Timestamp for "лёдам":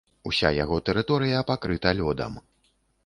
2.01-2.33